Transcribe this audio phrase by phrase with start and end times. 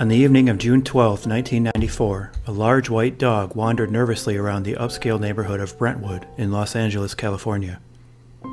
[0.00, 4.76] On the evening of June 12, 1994, a large white dog wandered nervously around the
[4.76, 7.82] upscale neighborhood of Brentwood in Los Angeles, California.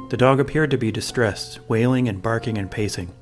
[0.10, 3.13] The dog appeared to be distressed, wailing and barking and pacing.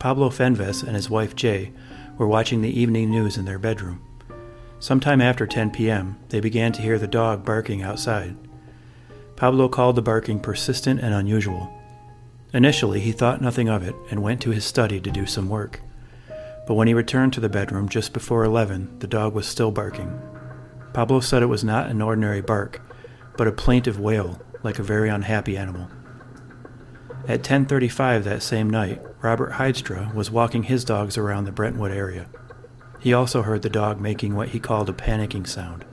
[0.00, 1.70] Pablo Fenves and his wife Jay
[2.18, 4.02] were watching the evening news in their bedroom.
[4.80, 8.36] Sometime after 10 p.m., they began to hear the dog barking outside.
[9.36, 11.72] Pablo called the barking persistent and unusual.
[12.52, 15.80] Initially, he thought nothing of it and went to his study to do some work
[16.66, 20.20] but when he returned to the bedroom just before 11, the dog was still barking.
[20.92, 22.80] Pablo said it was not an ordinary bark,
[23.36, 25.88] but a plaintive wail, like a very unhappy animal.
[27.28, 32.26] At 10:35 that same night, Robert Heidstra was walking his dogs around the Brentwood area.
[32.98, 35.84] He also heard the dog making what he called a panicking sound.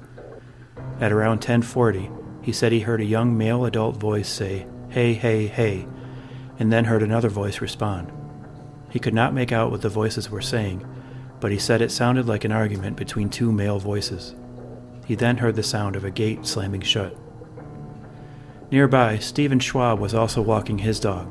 [1.00, 2.10] At around 10:40,
[2.42, 5.88] he said he heard a young male adult voice say, "Hey, hey, hey,"
[6.60, 8.12] and then heard another voice respond.
[8.94, 10.86] He could not make out what the voices were saying,
[11.40, 14.36] but he said it sounded like an argument between two male voices.
[15.08, 17.18] He then heard the sound of a gate slamming shut.
[18.70, 21.28] Nearby, Stephen Schwab was also walking his dog.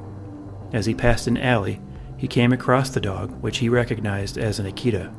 [0.73, 1.81] As he passed an alley,
[2.17, 5.15] he came across the dog, which he recognized as an Akita.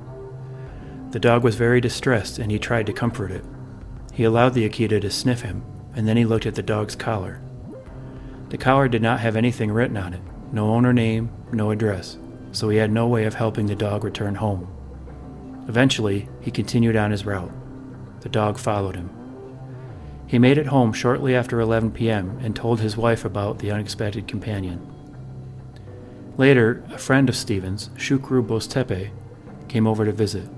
[1.11, 3.45] The dog was very distressed and he tried to comfort it.
[4.11, 5.64] He allowed the Akita to sniff him,
[5.95, 7.41] and then he looked at the dog's collar.
[8.49, 10.21] The collar did not have anything written on it
[10.52, 12.17] no owner name, no address
[12.53, 14.67] so he had no way of helping the dog return home.
[15.67, 17.51] Eventually, he continued on his route.
[18.21, 19.09] The dog followed him.
[20.27, 22.39] He made it home shortly after 11 p.m.
[22.41, 24.79] and told his wife about the unexpected companion.
[26.37, 29.11] Later, a friend of Stevens, Shukru Boztepe,
[29.67, 30.49] came over to visit.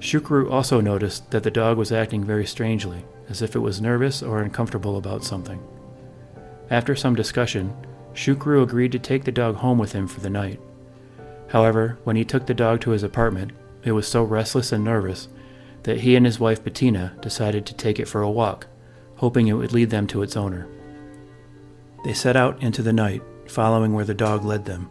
[0.00, 4.22] Shukru also noticed that the dog was acting very strangely, as if it was nervous
[4.22, 5.62] or uncomfortable about something.
[6.70, 7.74] After some discussion,
[8.12, 10.60] Shukru agreed to take the dog home with him for the night.
[11.54, 13.52] However, when he took the dog to his apartment,
[13.84, 15.28] it was so restless and nervous
[15.84, 18.66] that he and his wife Bettina decided to take it for a walk,
[19.18, 20.66] hoping it would lead them to its owner.
[22.04, 24.90] They set out into the night, following where the dog led them.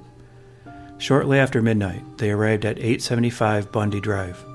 [1.00, 4.46] Shortly after midnight, they arrived at 875 Bundy Drive.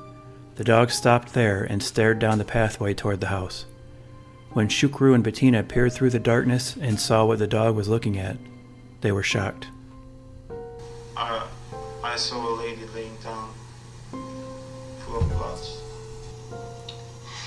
[0.54, 3.66] The dog stopped there and stared down the pathway toward the house.
[4.54, 8.18] When Shukru and Bettina peered through the darkness and saw what the dog was looking
[8.18, 8.38] at,
[9.02, 9.66] they were shocked.
[11.14, 11.46] Uh,
[12.18, 13.48] saw a lady laying down,
[14.10, 15.60] full of blood.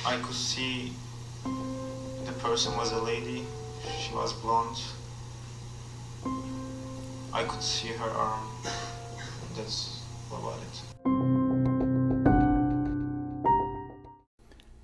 [0.05, 0.93] I could see
[1.43, 3.43] the person was a lady,
[3.99, 4.77] she was blonde.
[7.33, 8.47] I could see her arm.
[9.57, 9.99] That's
[10.31, 10.81] about it.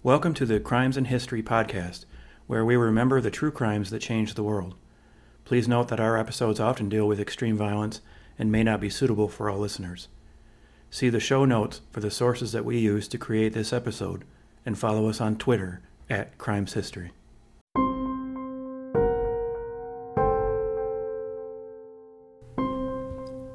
[0.04, 2.04] Welcome to the Crimes and History podcast,
[2.46, 4.76] where we remember the true crimes that changed the world.
[5.46, 8.02] Please note that our episodes often deal with extreme violence
[8.40, 10.08] and may not be suitable for all listeners.
[10.90, 14.24] See the show notes for the sources that we use to create this episode,
[14.66, 17.12] and follow us on Twitter at Crimes History.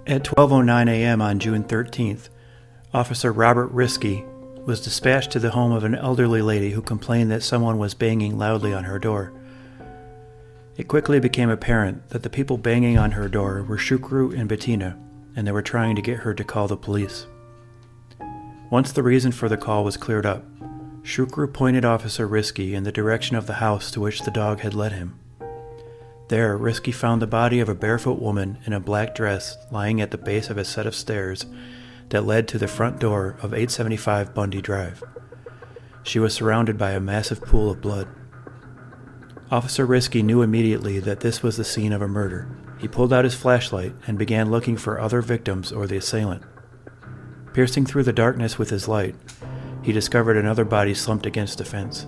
[0.04, 1.22] At 12:09 a.m.
[1.22, 2.28] on June 13th,
[2.92, 4.26] Officer Robert Riske
[4.66, 8.36] was dispatched to the home of an elderly lady who complained that someone was banging
[8.36, 9.32] loudly on her door.
[10.76, 14.98] It quickly became apparent that the people banging on her door were Shukru and Bettina,
[15.36, 17.26] and they were trying to get her to call the police.
[18.70, 20.44] Once the reason for the call was cleared up,
[21.02, 24.72] Shukru pointed Officer Riske in the direction of the house to which the dog had
[24.72, 25.18] led him.
[26.28, 30.10] There, Riske found the body of a barefoot woman in a black dress lying at
[30.10, 31.44] the base of a set of stairs
[32.08, 35.02] that led to the front door of 875 Bundy Drive.
[36.02, 38.08] She was surrounded by a massive pool of blood.
[39.52, 42.48] Officer Riske knew immediately that this was the scene of a murder.
[42.78, 46.42] He pulled out his flashlight and began looking for other victims or the assailant.
[47.52, 49.14] Piercing through the darkness with his light,
[49.82, 52.06] he discovered another body slumped against a fence.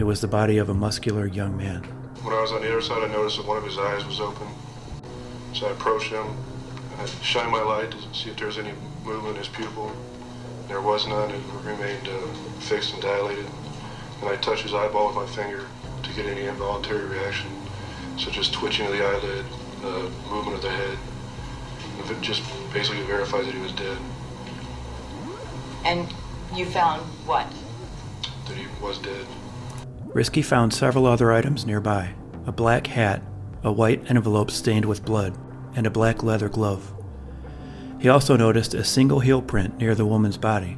[0.00, 1.84] It was the body of a muscular young man.
[2.24, 4.18] When I was on the other side, I noticed that one of his eyes was
[4.18, 4.48] open.
[5.52, 6.26] So I approached him.
[6.98, 8.72] I shined my light to see if there was any
[9.04, 9.92] movement in his pupil.
[10.66, 11.30] There was none.
[11.30, 12.26] It remained uh,
[12.58, 13.46] fixed and dilated.
[14.22, 15.68] And I touched his eyeball with my finger
[16.14, 17.50] to get any involuntary reaction,
[18.16, 19.44] such as twitching of the eyelid,
[19.82, 20.98] uh, movement of the head.
[21.98, 23.98] If it just basically verifies that he was dead.
[25.84, 26.12] And
[26.54, 27.46] you found what?
[28.48, 29.26] That he was dead.
[30.08, 32.14] Riske found several other items nearby
[32.46, 33.22] a black hat,
[33.62, 35.34] a white envelope stained with blood,
[35.74, 36.92] and a black leather glove.
[37.98, 40.76] He also noticed a single heel print near the woman's body.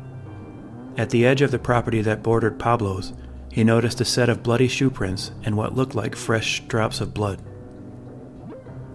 [0.96, 3.12] At the edge of the property that bordered Pablo's,
[3.56, 7.14] he noticed a set of bloody shoe prints and what looked like fresh drops of
[7.14, 7.40] blood.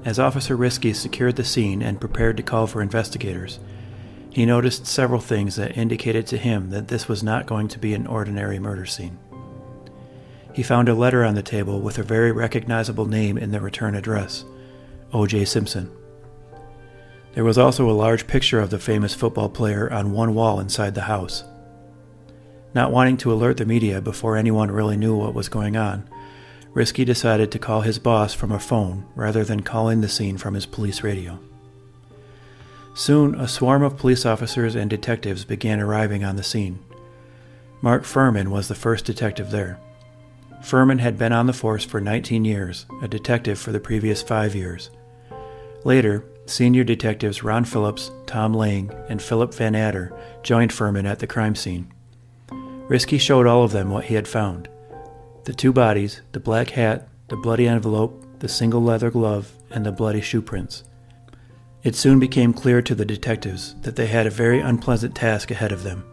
[0.05, 3.59] As Officer Riske secured the scene and prepared to call for investigators,
[4.29, 7.95] He noticed several things that indicated to him that this was not going to be
[7.95, 9.17] an ordinary murder scene.
[10.53, 13.95] He found a letter on the table with a very recognizable name in the return
[13.95, 14.45] address
[15.11, 15.45] O.J.
[15.45, 15.89] Simpson.
[17.33, 20.93] There was also a large picture of the famous football player on one wall inside
[20.93, 21.45] the house.
[22.73, 26.09] Not wanting to alert the media before anyone really knew what was going on,
[26.73, 30.53] Riske decided to call his boss from a phone rather than calling the scene from
[30.53, 31.37] his police radio.
[32.93, 36.79] Soon, a swarm of police officers and detectives began arriving on the scene.
[37.81, 39.79] Mark Fuhrman was the first detective there.
[40.61, 44.55] Fuhrman had been on the force for 19 years, a detective for the previous five
[44.55, 44.91] years.
[45.83, 51.55] Later, senior detectives Ron Phillips, Tom Lang, and Philip Vannatter joined Fuhrman at the crime
[51.55, 51.91] scene.
[52.87, 54.67] Riske showed all of them what he had found
[55.43, 59.91] the two bodies, the black hat, the bloody envelope, the single leather glove, and the
[59.91, 60.83] bloody shoe prints.
[61.83, 65.71] It soon became clear to the detectives that they had a very unpleasant task ahead
[65.71, 66.03] of them.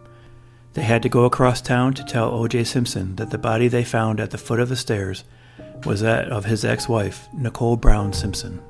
[0.73, 2.63] They had to go across town to tell O.J.
[2.63, 5.23] Simpson that the body they found at the foot of the stairs
[5.85, 8.61] was that of his ex wife, Nicole Brown Simpson.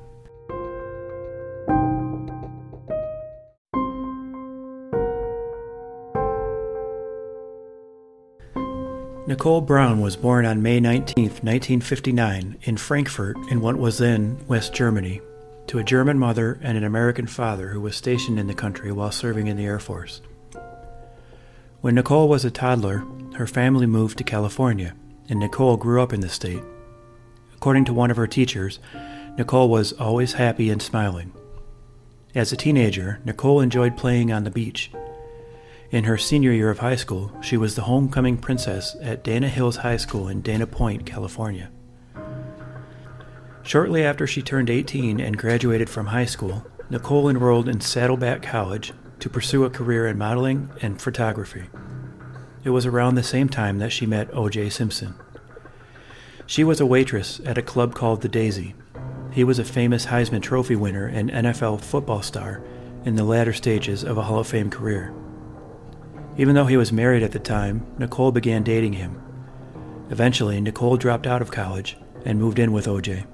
[9.30, 14.74] Nicole Brown was born on May 19, 1959, in Frankfurt in what was then West
[14.74, 15.20] Germany,
[15.68, 19.12] to a German mother and an American father who was stationed in the country while
[19.12, 20.20] serving in the Air Force.
[21.80, 23.04] When Nicole was a toddler,
[23.36, 24.96] her family moved to California,
[25.28, 26.64] and Nicole grew up in the state.
[27.54, 28.80] According to one of her teachers,
[29.38, 31.32] Nicole was always happy and smiling.
[32.34, 34.90] As a teenager, Nicole enjoyed playing on the beach
[35.90, 39.76] in her senior year of high school, she was the homecoming princess at Dana Hills
[39.76, 41.70] High School in Dana Point, California.
[43.62, 48.92] Shortly after she turned 18 and graduated from high school, Nicole enrolled in Saddleback College
[49.18, 51.64] to pursue a career in modeling and photography.
[52.62, 54.70] It was around the same time that she met O.J.
[54.70, 55.14] Simpson.
[56.46, 58.74] She was a waitress at a club called the Daisy.
[59.32, 62.62] He was a famous Heisman Trophy winner and NFL football star
[63.04, 65.14] in the latter stages of a Hall of Fame career.
[66.36, 69.20] Even though he was married at the time, Nicole began dating him.
[70.10, 73.26] Eventually, Nicole dropped out of college and moved in with OJ.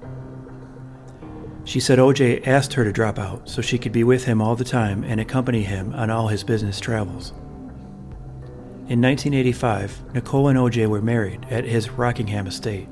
[1.63, 4.55] She said OJ asked her to drop out so she could be with him all
[4.55, 7.31] the time and accompany him on all his business travels.
[8.87, 12.87] In 1985, Nicole and OJ were married at his Rockingham estate.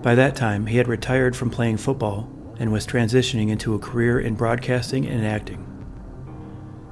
[0.00, 4.18] By that time, he had retired from playing football and was transitioning into a career
[4.18, 5.71] in broadcasting and acting.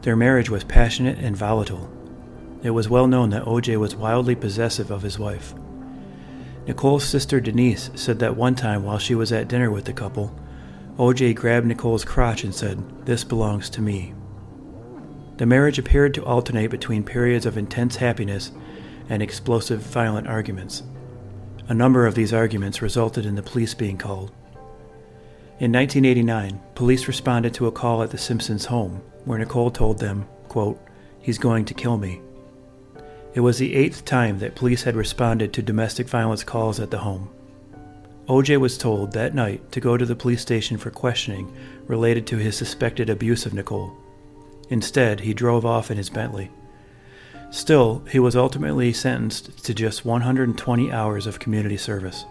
[0.02, 1.90] Their marriage was passionate and volatile.
[2.62, 5.54] It was well known that OJ was wildly possessive of his wife.
[6.66, 10.34] Nicole's sister Denise said that one time while she was at dinner with the couple,
[10.96, 14.14] OJ grabbed Nicole's crotch and said, This belongs to me.
[15.38, 18.52] The marriage appeared to alternate between periods of intense happiness
[19.08, 20.82] and explosive, violent arguments.
[21.68, 24.32] A number of these arguments resulted in the police being called.
[25.58, 30.26] In 1989, police responded to a call at the Simpsons' home where Nicole told them,
[30.48, 30.76] quote,
[31.20, 32.20] He's going to kill me.
[33.32, 36.98] It was the eighth time that police had responded to domestic violence calls at the
[36.98, 37.30] home.
[38.26, 41.54] OJ was told that night to go to the police station for questioning
[41.86, 43.96] related to his suspected abuse of Nicole.
[44.68, 46.50] Instead, he drove off in his Bentley.
[47.52, 52.24] Still, he was ultimately sentenced to just 120 hours of community service.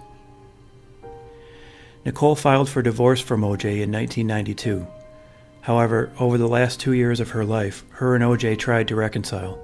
[2.04, 4.86] Nicole filed for divorce from OJ in 1992.
[5.70, 9.60] However, over the last two years of her life, her and OJ tried to reconcile.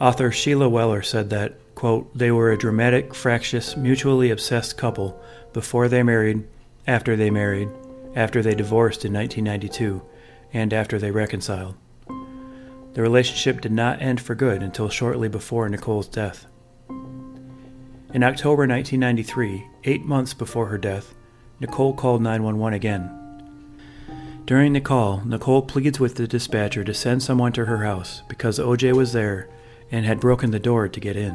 [0.00, 5.86] Author Sheila Weller said that, quote, they were a dramatic, fractious, mutually obsessed couple before
[5.86, 6.42] they married,
[6.88, 7.68] after they married,
[8.16, 10.02] after they divorced in 1992,
[10.52, 11.76] and after they reconciled.
[12.94, 16.48] The relationship did not end for good until shortly before Nicole's death.
[16.88, 21.14] In October 1993, eight months before her death,
[21.60, 23.23] Nicole called 911 again.
[24.46, 28.58] During the call, Nicole pleads with the dispatcher to send someone to her house because
[28.58, 29.48] OJ was there
[29.90, 31.32] and had broken the door to get in.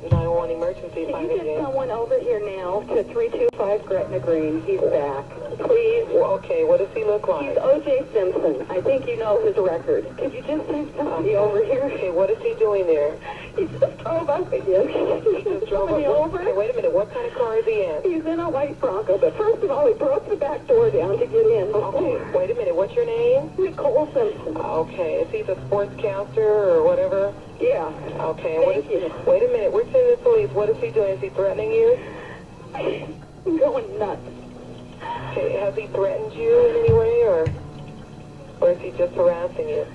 [0.00, 1.06] 911 emergency.
[1.06, 4.62] Can you get someone over here now to 325 Gretna Green?
[4.64, 5.24] He's back.
[5.58, 6.04] Please.
[6.10, 7.48] Okay, what does he look like?
[7.48, 8.04] He's O.J.
[8.12, 8.66] Simpson.
[8.68, 10.04] I think you know his record.
[10.18, 11.84] Could you just send somebody uh, over here?
[11.84, 13.16] Okay, what is he doing there?
[13.56, 14.88] He just drove up again.
[14.88, 16.40] He just drove me over.
[16.40, 16.92] Okay, wait a minute.
[16.92, 18.02] What kind of car is he in?
[18.04, 21.18] He's in a white Bronco, but first of all, he broke the back door down
[21.18, 21.72] to get in.
[21.72, 22.74] Okay, wait a minute.
[22.74, 23.50] What's your name?
[23.56, 24.56] Nicole Simpson.
[24.56, 27.32] Okay, is he the sportscaster or whatever?
[27.60, 27.92] Yeah.
[28.34, 29.12] Okay, and what is, you.
[29.26, 29.72] wait a minute.
[29.72, 30.50] We're sending the police.
[30.50, 31.16] What is he doing?
[31.16, 31.98] Is he threatening you?
[32.74, 34.20] I'm going nuts.
[35.32, 37.50] Okay, has he threatened you in any way, or?
[38.60, 39.86] Or is he just harassing you?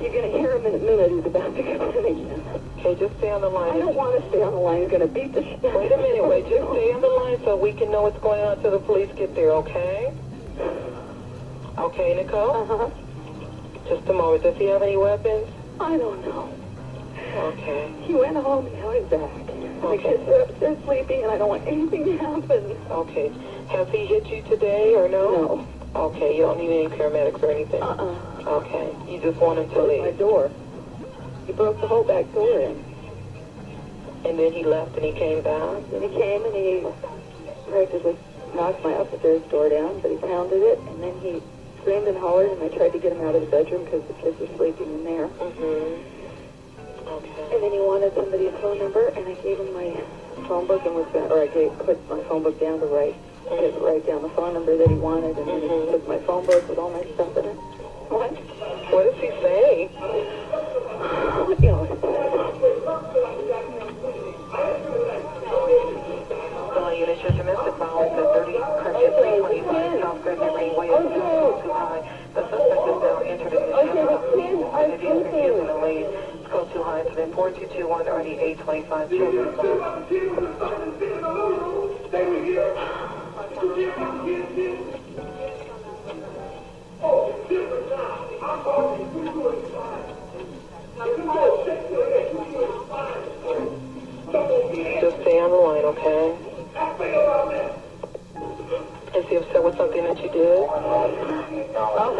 [0.00, 1.10] You're going to hear him in a minute.
[1.12, 2.60] He's about to come in again.
[2.78, 3.72] Okay, just stay on the line.
[3.72, 4.80] I don't want to stay on the line.
[4.82, 5.62] He's going to beat the shit.
[5.62, 6.48] Wait a minute, wait.
[6.48, 9.10] Just stay on the line so we can know what's going on until the police
[9.16, 10.12] get there, okay?
[11.78, 12.50] Okay, Nicole?
[12.62, 12.90] Uh-huh.
[13.88, 14.42] Just a moment.
[14.42, 15.46] Does he have any weapons?
[15.80, 16.52] I don't know.
[17.34, 17.92] Okay.
[18.02, 19.41] He went home and now he's back.
[19.84, 20.02] Okay.
[20.02, 22.76] kids are upstairs sleeping and I don't want anything to happen.
[22.90, 23.32] Okay.
[23.68, 25.30] Has he hit you today or no?
[25.32, 25.68] No.
[25.94, 27.82] Okay, you don't need any paramedics or anything?
[27.82, 28.48] Uh-uh.
[28.60, 28.94] Okay.
[29.08, 30.50] You just want him to Broke my door.
[31.46, 32.84] He broke the whole back door in.
[34.24, 35.82] And then he left and he came back?
[35.90, 36.86] Then he came and he
[37.68, 38.16] practically
[38.54, 41.42] knocked my upstairs door down, but he pounded it, and then he
[41.80, 44.14] screamed and hollered, and I tried to get him out of the bedroom because the
[44.14, 45.28] kids were sleeping in there.
[45.28, 46.11] Mm-hmm.
[47.02, 49.90] And then he wanted somebody's phone number, and I gave him my
[50.46, 53.16] phone book and was going or I gave, put my phone book down to write,
[53.50, 55.90] to write down the phone number that he wanted, and then he Mhm.
[55.92, 57.56] took my phone book with all my stuff in it.
[58.08, 58.30] What?
[58.92, 59.88] What does he say?
[61.62, 61.86] You know,
[66.74, 71.72] Calling unit, your domestic violence at 30 Country 325 South Gretna Greenway is still too
[71.72, 72.02] high.
[72.34, 76.21] The suspect is now entered in the vehicle it is refusing to leave.
[76.52, 77.00] Code too high.
[77.00, 79.54] It's 4221 or the 825 children.
[95.00, 96.36] Just stay on the line, okay?
[99.16, 100.68] Is he upset with something that you did?
[101.74, 102.12] Oh,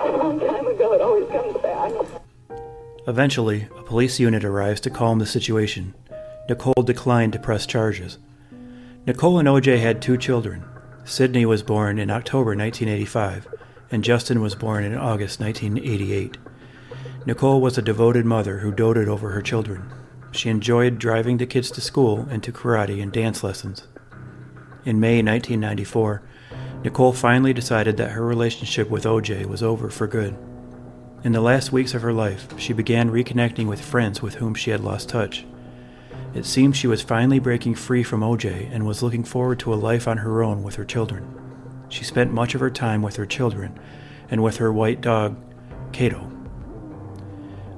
[0.00, 2.25] a long time ago, it always comes back.
[3.08, 5.94] Eventually, a police unit arrives to calm the situation.
[6.48, 8.18] Nicole declined to press charges.
[9.06, 10.64] Nicole and OJ had two children.
[11.04, 13.46] Sydney was born in October 1985,
[13.92, 16.36] and Justin was born in August 1988.
[17.26, 19.88] Nicole was a devoted mother who doted over her children.
[20.32, 23.86] She enjoyed driving the kids to school and to karate and dance lessons.
[24.84, 26.22] In May 1994,
[26.82, 30.36] Nicole finally decided that her relationship with OJ was over for good.
[31.24, 34.70] In the last weeks of her life, she began reconnecting with friends with whom she
[34.70, 35.44] had lost touch.
[36.34, 39.76] It seemed she was finally breaking free from OJ and was looking forward to a
[39.76, 41.26] life on her own with her children.
[41.88, 43.78] She spent much of her time with her children
[44.30, 45.36] and with her white dog,
[45.92, 46.30] Kato.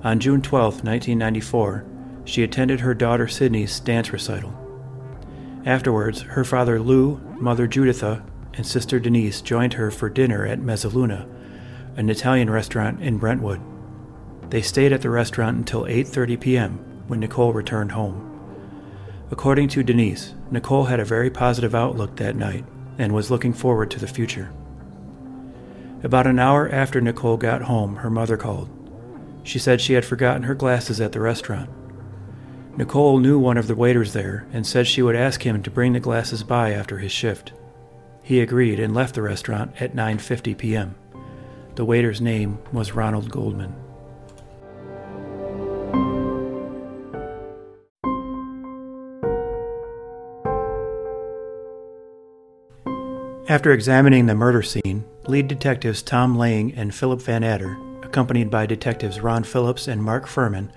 [0.02, 1.84] On June 12, 1994,
[2.24, 4.52] she attended her daughter Sydney's dance recital.
[5.64, 11.28] Afterwards, her father Lou, mother Juditha, and sister Denise joined her for dinner at Mezzaluna,
[11.98, 13.60] an Italian restaurant in Brentwood.
[14.50, 16.78] They stayed at the restaurant until 8:30 p.m.
[17.08, 18.24] when Nicole returned home.
[19.32, 22.64] According to Denise, Nicole had a very positive outlook that night
[22.98, 24.52] and was looking forward to the future.
[26.04, 28.70] About an hour after Nicole got home, her mother called.
[29.42, 31.68] She said she had forgotten her glasses at the restaurant.
[32.76, 35.94] Nicole knew one of the waiters there and said she would ask him to bring
[35.94, 37.52] the glasses by after his shift.
[38.22, 40.94] He agreed and left the restaurant at 9:50 p.m.
[41.78, 43.72] The waiter's name was Ronald Goldman.
[53.48, 59.20] After examining the murder scene, lead detectives Tom Lang and Philip Vannatter, accompanied by detectives
[59.20, 60.72] Ron Phillips and Mark Fuhrman,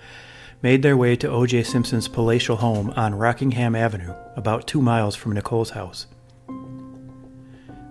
[0.62, 1.64] made their way to O.J.
[1.64, 6.06] Simpson's palatial home on Rockingham Avenue, about two miles from Nicole's house.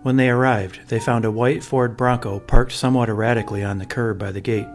[0.03, 4.19] When they arrived, they found a white Ford Bronco parked somewhat erratically on the curb
[4.19, 4.69] by the gate.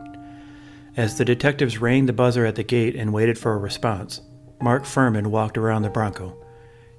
[0.95, 4.21] As the detectives rang the buzzer at the gate and waited for a response,
[4.61, 6.37] Mark Fuhrman walked around the Bronco.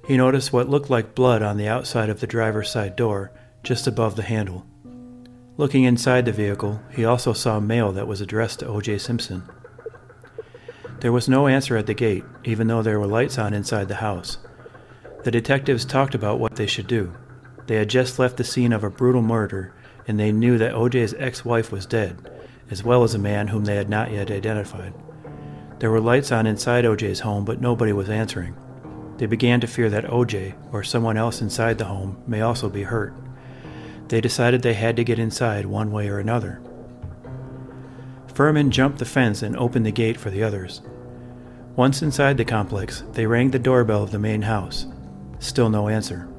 [0.05, 3.31] He noticed what looked like blood on the outside of the driver's side door,
[3.63, 4.65] just above the handle.
[5.55, 8.99] Looking inside the vehicle, he also saw mail that was addressed to O.J.
[8.99, 9.43] Simpson.
[10.99, 13.95] There was no answer at the gate, even though there were lights on inside the
[13.95, 14.37] house.
[15.23, 17.13] The detectives talked about what they should do.
[17.67, 19.73] They had just left the scene of a brutal murder,
[20.07, 22.31] and they knew that OJ's ex wife was dead,
[22.71, 24.93] as well as a man whom they had not yet identified.
[25.79, 28.55] There were lights on inside OJ's home, but nobody was answering.
[29.17, 32.83] They began to fear that OJ, or someone else inside the home, may also be
[32.83, 33.13] hurt.
[34.07, 36.61] They decided they had to get inside one way or another.
[38.33, 40.81] Fuhrman jumped the fence and opened the gate for the others.
[41.75, 44.85] Once inside the complex, they rang the doorbell of the main house.
[45.39, 46.29] Still no answer.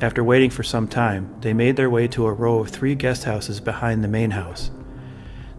[0.00, 3.24] After waiting for some time, they made their way to a row of three guest
[3.24, 4.70] houses behind the main house.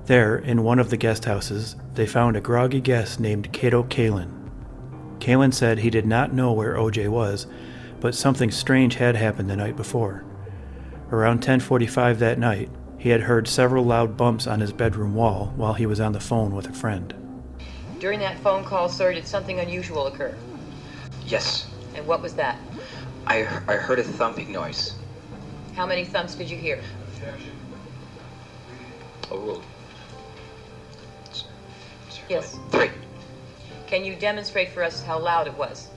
[0.05, 4.29] There, in one of the guest houses, they found a groggy guest named Kato Kaelin.
[5.19, 7.47] Kaelin said he did not know where OJ was,
[8.01, 10.23] but something strange had happened the night before.
[11.11, 15.73] Around 10:45 that night, he had heard several loud bumps on his bedroom wall while
[15.73, 17.13] he was on the phone with a friend.
[17.99, 20.35] During that phone call, sir, did something unusual occur?
[21.25, 22.59] Yes, And what was that?
[23.27, 24.93] I, I heard a thumping noise.
[25.75, 26.79] How many thumps did you hear?
[29.31, 29.61] Oh.
[32.29, 32.57] Yes.
[32.71, 32.91] Three.
[33.87, 35.89] Can you demonstrate for us how loud it was?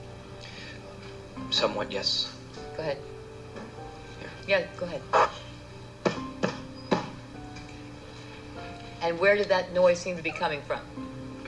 [1.49, 2.31] Somewhat, yes.
[2.75, 2.97] Go ahead.
[4.47, 5.01] Yeah, go ahead.
[9.01, 10.79] And where did that noise seem to be coming from?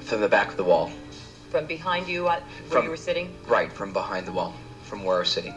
[0.01, 0.91] From the back of the wall.
[1.49, 3.35] From behind you, uh, where From- you were sitting?
[3.45, 4.53] Right, from behind the wall.
[4.83, 5.53] From where I was sitting.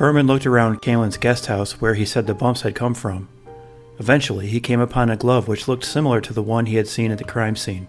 [0.00, 3.28] Fuhrman looked around Kaelin's guest house where he said the bumps had come from.
[3.98, 7.10] Eventually, he came upon a glove which looked similar to the one he had seen
[7.10, 7.86] at the crime scene.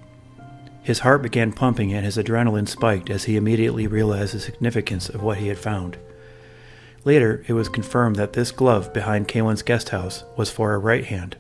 [0.84, 5.24] His heart began pumping and his adrenaline spiked as he immediately realized the significance of
[5.24, 5.98] what he had found.
[7.06, 11.06] Later, it was confirmed that this glove behind Kaelin's guest house was for a right
[11.06, 11.38] hand.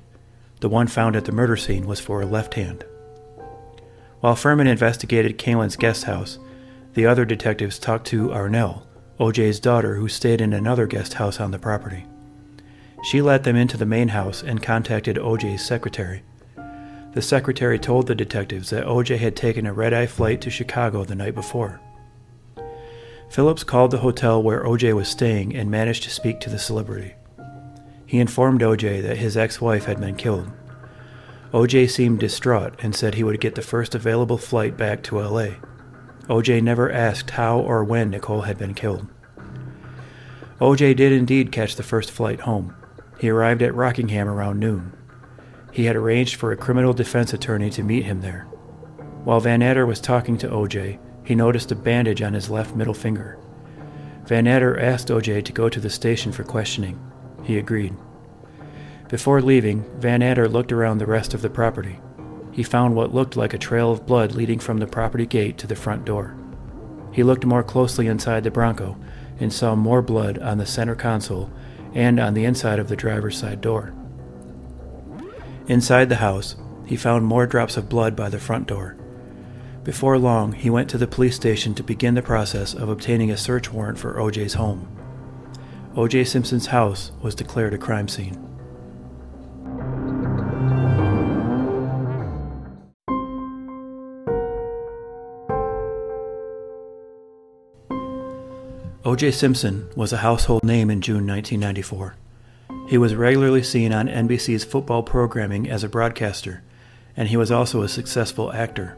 [0.62, 2.86] The one found at the murder scene was for a left hand.
[4.22, 6.40] While Fuhrman investigated Kaelin's guest house,
[6.94, 8.84] the other detectives talked to Arnelle,
[9.22, 12.08] OJ's daughter, who stayed in another guest house on the property.
[13.04, 16.24] She let them into the main house and contacted OJ's secretary.
[17.14, 21.04] The secretary told the detectives that OJ had taken a red eye flight to Chicago
[21.04, 21.80] the night before.
[23.30, 27.14] Phillips called the hotel where OJ was staying and managed to speak to the celebrity.
[28.08, 30.50] He informed OJ that his ex wife had been killed.
[31.54, 35.50] OJ seemed distraught and said he would get the first available flight back to LA.
[36.32, 39.06] OJ never asked how or when Nicole had been killed.
[40.62, 42.74] OJ did indeed catch the first flight home.
[43.20, 44.94] He arrived at Rockingham around noon.
[45.74, 48.44] He had arranged for a criminal defense attorney to meet him there.
[49.26, 53.38] While Vannatter was talking to OJ, he noticed a bandage on his left middle finger.
[54.24, 56.98] Vannatter asked OJ to go to the station for questioning.
[57.44, 57.94] He agreed.
[59.10, 62.00] Before leaving, Vannatter looked around the rest of the property.
[62.52, 65.68] He found what looked like a trail of blood leading from the property gate to
[65.68, 66.36] the front door.
[67.12, 68.98] He looked more closely inside the Bronco
[69.40, 71.52] and saw more blood on the center console
[71.94, 73.94] and on the inside of the driver's side door.
[75.68, 78.98] Inside the house, he found more drops of blood by the front door.
[79.84, 83.38] Before long, he went to the police station to begin the process of obtaining a
[83.38, 84.88] search warrant for OJ's home.
[85.96, 88.51] OJ Simpson's house was declared a crime scene.
[99.12, 99.32] O.J.
[99.32, 102.16] Simpson was a household name in June 1994.
[102.88, 106.64] He was regularly seen on NBC's football programming as a broadcaster,
[107.18, 108.98] and he was also a successful actor.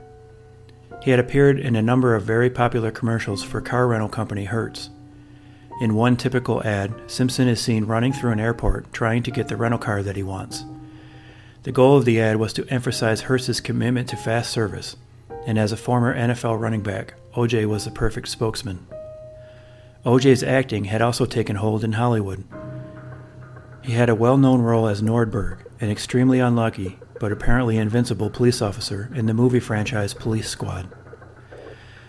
[1.01, 4.91] He had appeared in a number of very popular commercials for car rental company Hertz.
[5.81, 9.57] In one typical ad, Simpson is seen running through an airport trying to get the
[9.57, 10.63] rental car that he wants.
[11.63, 14.95] The goal of the ad was to emphasize Hertz's commitment to fast service,
[15.47, 17.65] and as a former NFL running back, O.J.
[17.65, 18.85] was the perfect spokesman.
[20.05, 22.43] OJ's acting had also taken hold in Hollywood.
[23.81, 28.61] He had a well known role as Nordberg, an extremely unlucky, but apparently invincible police
[28.61, 30.89] officer in the movie franchise Police Squad.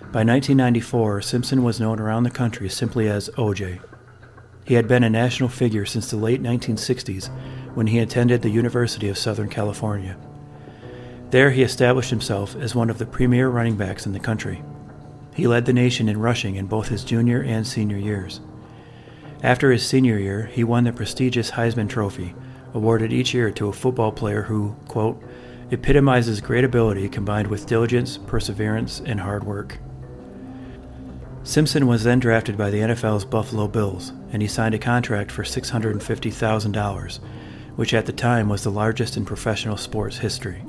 [0.00, 3.80] By 1994, Simpson was known around the country simply as OJ.
[4.64, 7.30] He had been a national figure since the late 1960s
[7.74, 10.16] when he attended the University of Southern California.
[11.30, 14.64] There, he established himself as one of the premier running backs in the country.
[15.34, 18.40] He led the nation in rushing in both his junior and senior years.
[19.42, 22.34] After his senior year, he won the prestigious Heisman Trophy,
[22.72, 25.22] awarded each year to a football player who, quote,
[25.70, 29.78] epitomizes great ability combined with diligence, perseverance, and hard work.
[31.42, 35.42] Simpson was then drafted by the NFL's Buffalo Bills, and he signed a contract for
[35.42, 37.18] $650,000,
[37.76, 40.62] which at the time was the largest in professional sports history.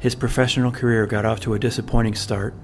[0.00, 2.54] His professional career got off to a disappointing start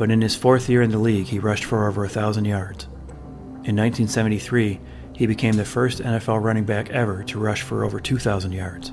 [0.00, 2.84] but in his fourth year in the league, he rushed for over 1,000 yards.
[3.64, 4.80] In 1973,
[5.14, 8.92] he became the first NFL running back ever to rush for over 2,000 yards.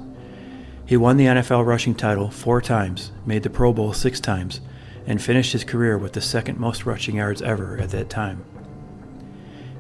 [0.86, 4.60] He won the NFL rushing title four times, made the Pro Bowl six times,
[5.06, 8.44] and finished his career with the second most rushing yards ever at that time.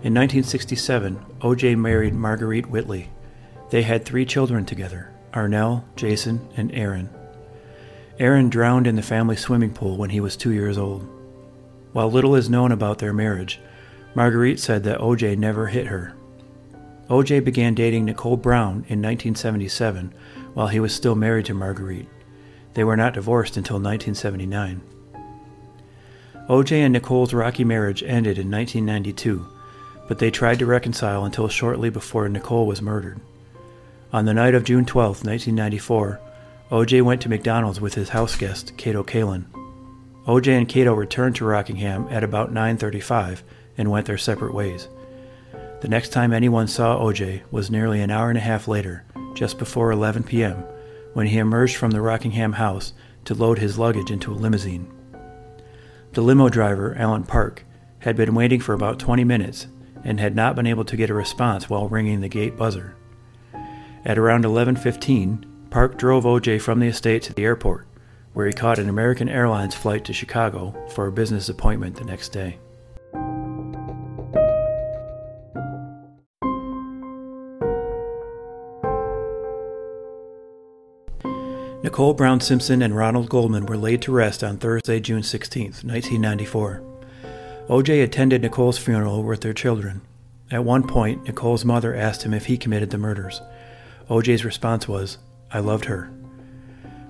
[0.03, 1.75] In 1967, O.J.
[1.75, 3.09] married Marguerite Whitley.
[3.69, 7.09] They had three children together Arnelle, Jason, and Aaron.
[8.17, 11.15] Aaron drowned in the family swimming pool when he was two years old.
[11.93, 13.59] While little is known about their marriage,
[14.15, 16.13] Marguerite said that OJ never hit her.
[17.09, 20.13] OJ began dating Nicole Brown in 1977
[20.53, 22.09] while he was still married to Marguerite.
[22.73, 24.81] They were not divorced until 1979.
[26.49, 29.45] OJ and Nicole's rocky marriage ended in 1992,
[30.07, 33.19] but they tried to reconcile until shortly before Nicole was murdered.
[34.13, 36.19] On the night of June 12, 1994,
[36.71, 39.45] OJ went to McDonald's with his house guest, Kato Kaelin.
[40.27, 43.43] OJ and Kato returned to Rockingham at about 9:35
[43.77, 44.89] and went their separate ways.
[45.79, 49.57] The next time anyone saw OJ was nearly an hour and a half later, just
[49.57, 50.65] before 11 p.m.,
[51.13, 52.91] when he emerged from the Rockingham house
[53.23, 54.91] to load his luggage into a limousine.
[56.11, 57.63] The limo driver, Alan Park,
[57.99, 59.67] had been waiting for about 20 minutes
[60.03, 62.95] and had not been able to get a response while ringing the gate buzzer.
[64.03, 67.87] At around 11:15, Park drove OJ from the estate to the airport,
[68.37, 72.29] where he caught an American Airlines flight to Chicago for a business appointment the next
[72.29, 72.59] day.
[81.81, 86.83] Nicole Brown Simpson and Ronald Goldman were laid to rest on Thursday, June 16, 1994.
[87.69, 90.01] OJ attended Nicole's funeral with their children.
[90.51, 93.41] At one point, Nicole's mother asked him if he committed the murders.
[94.11, 95.17] OJ's response was,
[95.51, 96.11] I loved her.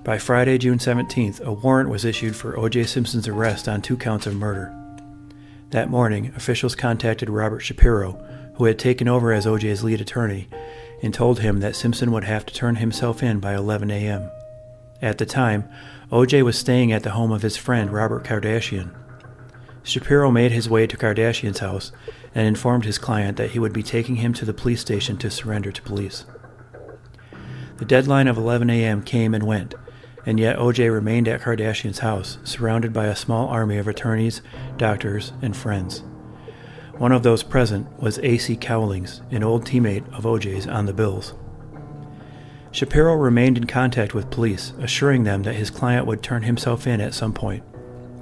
[0.07, 4.25] By Friday, June 17th, a warrant was issued for OJ Simpson's arrest on two counts
[4.25, 4.73] of murder.
[5.71, 8.13] That morning, officials contacted Robert Shapiro,
[8.55, 10.47] who had taken over as OJ's lead attorney,
[11.03, 14.31] and told him that Simpson would have to turn himself in by 11 a.m.
[15.01, 15.67] At the time,
[16.09, 18.95] OJ was staying at the home of his friend Robert Kardashian.
[19.83, 21.91] Shapiro made his way to Kardashian's house
[22.33, 25.29] and informed his client that he would be taking him to the police station to
[25.29, 26.23] surrender to police.
[27.75, 29.03] The deadline of 11 a.m.
[29.03, 29.75] came and went,
[30.27, 34.41] and yet OJ remained at Kardashian's house, surrounded by a small army of attorneys,
[34.75, 36.03] doctors, and friends.
[36.97, 38.57] One of those present was A.C.
[38.57, 41.33] Cowlings, an old teammate of OJ's on the Bills.
[42.71, 46.99] Shapiro remained in contact with police, assuring them that his client would turn himself in
[46.99, 47.63] at some point.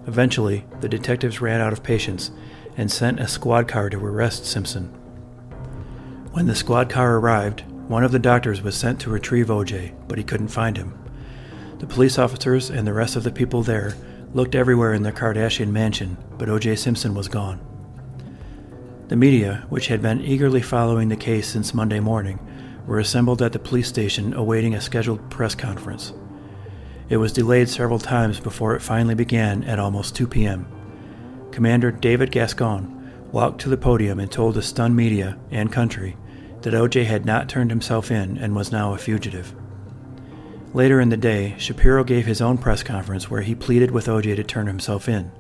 [0.06, 2.30] Eventually, the detectives ran out of patience
[2.78, 4.90] and sent a squad car to arrest Simpson.
[6.34, 10.20] When the squad car arrived, one of the doctors was sent to retrieve OJ, but
[10.20, 11.05] he couldn't find him.
[11.86, 13.94] The police officers and the rest of the people there
[14.34, 17.60] looked everywhere in the Kardashian mansion, but OJ Simpson was gone.
[19.08, 22.40] The media, which had been eagerly following the case since Monday morning,
[22.88, 26.12] were assembled at the police station awaiting a scheduled press conference.
[27.08, 30.66] It was delayed several times before it finally began at almost 2 p.m.
[31.52, 36.18] Commander David Gascon walked to the podium and told the stunned media and country
[36.64, 39.56] that OJ had not turned himself in and was now a fugitive.
[40.76, 44.36] Later in the day, Shapiro gave his own press conference where he pleaded with OJ
[44.36, 45.32] to turn himself in.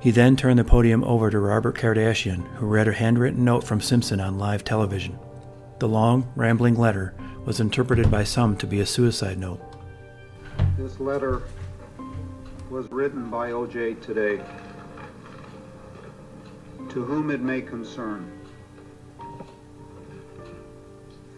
[0.00, 3.80] He then turned the podium over to Robert Kardashian, who read a handwritten note from
[3.80, 5.16] Simpson on live television.
[5.78, 9.60] The long, rambling letter was interpreted by some to be a suicide note.
[10.76, 11.42] This letter
[12.68, 14.40] was written by OJ today.
[16.88, 18.28] To whom it may concern.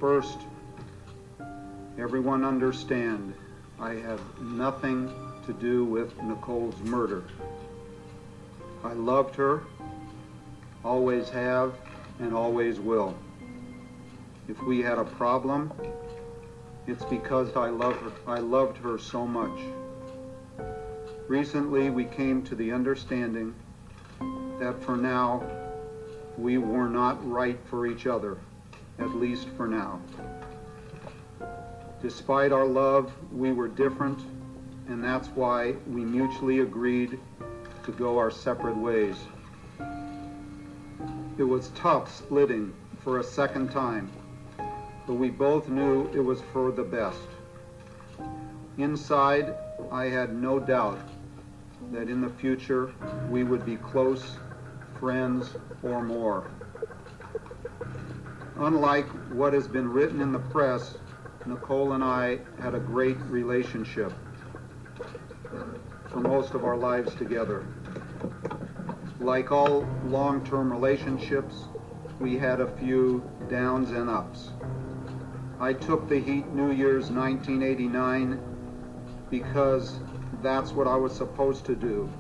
[0.01, 0.38] First,
[1.99, 3.35] everyone understand
[3.79, 5.13] I have nothing
[5.47, 7.25] to do with Nicole's murder.
[8.83, 9.63] I loved her,
[10.85, 11.75] always have,
[12.19, 13.17] and always will.
[14.49, 15.73] If we had a problem,
[16.87, 18.13] it's because I love her.
[18.27, 19.59] I loved her so much.
[21.29, 23.55] Recently, we came to the understanding
[24.61, 25.43] that for now,
[26.37, 28.37] we were not right for each other,
[28.99, 30.01] at least for now.
[32.05, 34.21] Despite our love, we were different,
[34.87, 37.19] and that's why we mutually agreed
[37.85, 39.17] to go our separate ways.
[41.38, 44.09] It was tough splitting for a second time
[45.07, 47.21] but we both knew it was for the best.
[48.79, 49.55] Inside,
[49.93, 50.99] I had no doubt
[51.93, 52.93] that in the future
[53.29, 54.37] we would be close
[54.99, 56.51] friends or more.
[58.57, 60.97] Unlike what has been written in the press,
[61.47, 64.13] Nicole and I had a great relationship
[66.11, 67.67] for most of our lives together.
[69.21, 71.65] Like all long-term relationships,
[72.19, 74.53] we had a few downs and ups.
[75.61, 78.41] I took the heat New Year's 1989
[79.31, 79.99] because
[80.43, 82.11] that's what I was supposed to do.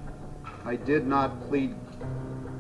[0.66, 1.74] I did not plead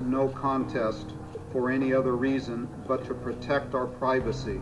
[0.00, 1.12] no contest
[1.52, 4.60] for any other reason but to protect our privacy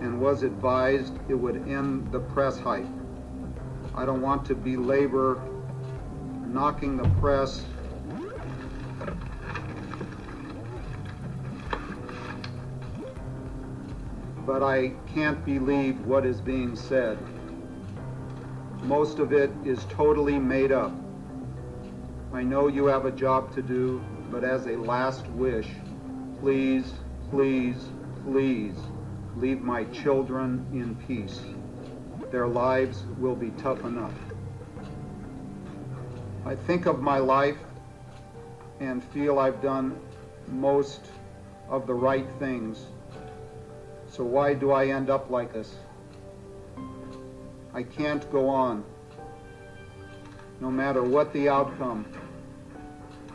[0.00, 2.86] and was advised it would end the press hype.
[3.94, 5.42] I don't want to belabor
[6.46, 7.64] knocking the press
[14.46, 17.18] but I can't believe what is being said.
[18.82, 20.92] Most of it is totally made up.
[22.32, 25.68] I know you have a job to do, but as a last wish,
[26.40, 26.94] Please,
[27.30, 27.76] please,
[28.24, 28.74] please
[29.36, 31.40] leave my children in peace.
[32.30, 34.14] Their lives will be tough enough.
[36.44, 37.58] I think of my life
[38.80, 39.98] and feel I've done
[40.48, 41.00] most
[41.68, 42.86] of the right things.
[44.08, 45.74] So why do I end up like this?
[47.72, 48.84] I can't go on.
[50.60, 52.04] No matter what the outcome,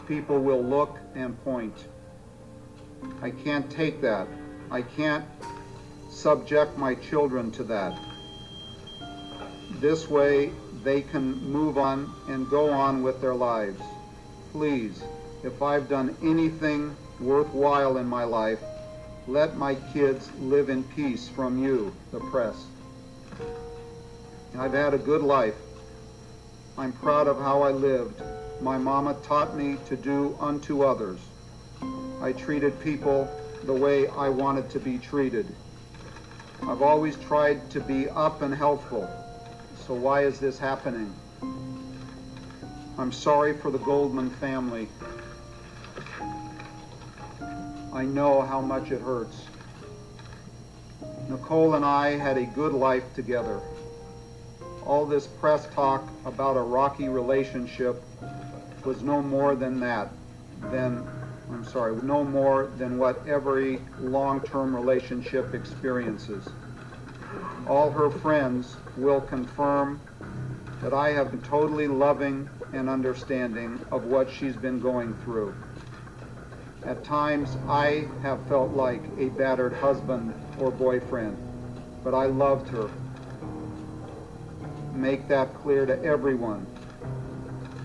[0.08, 1.88] people will look and point.
[3.21, 4.27] I can't take that.
[4.69, 5.25] I can't
[6.15, 7.99] subject my children to that.
[9.82, 10.51] This way,
[10.82, 13.82] they can move on and go on with their lives.
[14.54, 15.04] Please,
[15.43, 18.60] if I've done anything worthwhile in my life,
[19.28, 22.56] let my kids live in peace from you, the press.
[24.58, 25.56] I've had a good life.
[26.78, 28.21] I'm proud of how I lived.
[28.62, 31.19] My mama taught me to do unto others.
[32.21, 33.30] I treated people
[33.65, 35.54] the way I wanted to be treated.
[36.67, 39.08] I've always tried to be up and helpful.
[39.86, 41.13] So why is this happening?
[42.97, 44.88] I'm sorry for the Goldman family.
[47.93, 49.45] I know how much it hurts.
[51.30, 53.62] Nicole and I had a good life together.
[54.86, 58.04] All this press talk about a rocky relationship
[58.84, 60.10] was no more than that,
[60.71, 61.08] than,
[61.51, 66.47] I'm sorry, no more than what every long-term relationship experiences.
[67.67, 69.99] All her friends will confirm
[70.81, 75.55] that I have been totally loving and understanding of what she's been going through.
[76.86, 81.38] At times, I have felt like a battered husband or boyfriend,
[82.03, 82.89] but I loved her.
[84.93, 86.67] Make that clear to everyone,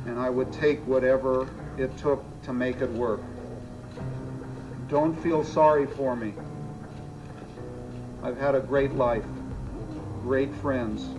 [0.07, 3.20] and I would take whatever it took to make it work.
[4.90, 6.35] Don't feel sorry for me.
[8.24, 9.24] I've had a great life,
[10.22, 11.11] great friends.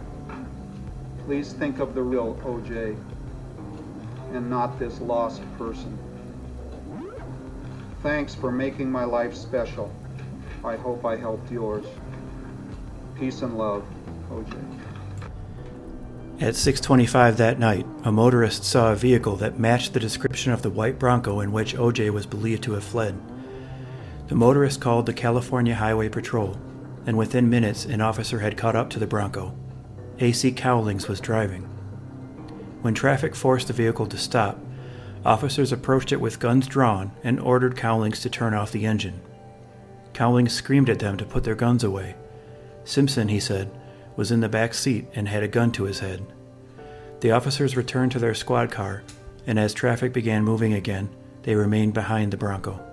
[1.25, 2.97] Please think of the real OJ
[4.34, 5.97] and not this lost person.
[8.03, 9.89] Thanks for making my life special.
[10.65, 11.86] I hope I helped yours.
[13.17, 13.86] Peace and love,
[14.29, 14.53] OJ.
[16.41, 20.69] At 6:25 that night, a motorist saw a vehicle that matched the description of the
[20.69, 23.15] white Bronco in which OJ was believed to have fled.
[24.32, 26.58] The motorist called the California Highway Patrol,
[27.06, 29.54] and within minutes an officer had caught up to the Bronco.
[30.20, 31.63] AC Cowlings was driving.
[32.82, 34.58] When traffic forced the vehicle to stop,
[35.26, 39.20] officers approached it with guns drawn and ordered Cowlings to turn off the engine.
[40.13, 42.15] Cowlings screamed at them to put their guns away.
[42.86, 43.70] Simpson, he said,
[44.15, 46.26] was in the back seat and had a gun to his head.
[47.20, 49.04] The officers returned to their squad car,
[49.46, 51.10] and as traffic began moving again,
[51.44, 52.90] they remained behind the Bronco.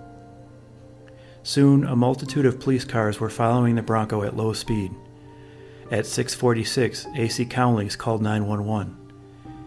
[1.49, 4.91] Soon, a multitude of police cars were following the Bronco at low speed.
[5.89, 8.95] At 6:46, AC Cowlings called 911.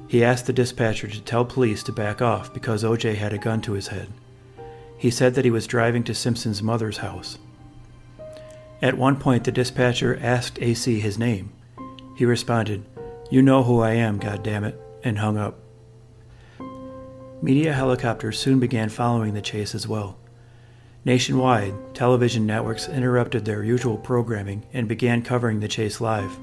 [0.07, 3.61] He asked the dispatcher to tell police to back off because OJ had a gun
[3.63, 4.07] to his head.
[4.97, 7.41] He said that he was driving to Simpson's mother's house.
[8.81, 11.51] At one point, the dispatcher asked AC his name.
[12.15, 12.85] He responded,
[13.29, 15.59] You know who I am, goddammit, and hung up.
[17.43, 20.17] Media helicopters soon began following the chase as well.
[21.05, 26.39] Nationwide, television networks interrupted their usual programming and began covering the chase live.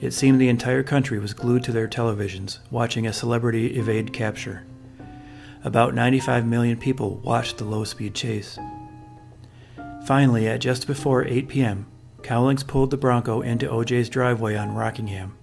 [0.00, 4.64] It seemed the entire country was glued to their televisions, watching a celebrity evade capture.
[5.64, 8.56] About 95 million people watched the low speed chase.
[10.06, 11.86] Finally, at just before 8 p.m.,
[12.22, 15.36] Cowlings pulled the Bronco into OJ's driveway on Rockingham.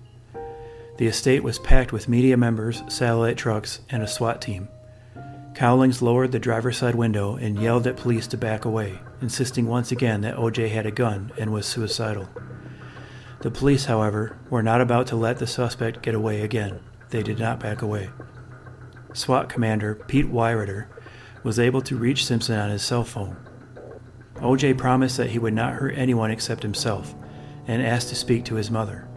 [0.97, 4.69] The estate was packed with media members, satellite trucks, and a SWAT team.
[5.60, 9.91] Cowlings lowered the driver's side window and yelled at police to back away, insisting once
[9.91, 12.30] again that OJ had a gun and was suicidal.
[13.41, 16.80] The police, however, were not about to let the suspect get away again.
[17.10, 18.10] They did not back away.
[19.12, 20.88] SWAT commander Pete Wyrider
[21.43, 23.36] was able to reach Simpson on his cell phone.
[24.36, 27.13] OJ promised that he would not hurt anyone except himself
[27.67, 29.10] and asked to speak to his mother.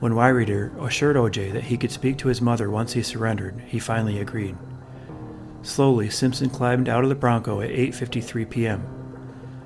[0.00, 3.78] When Wyrider assured OJ that he could speak to his mother once he surrendered, he
[3.78, 4.56] finally agreed.
[5.62, 8.86] Slowly, Simpson climbed out of the Bronco at 8:53 p.m.